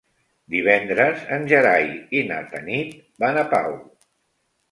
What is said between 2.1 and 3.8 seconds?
i na Tanit van a Pau.